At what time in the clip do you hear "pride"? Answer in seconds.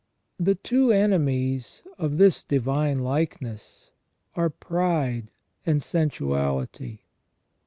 4.49-5.29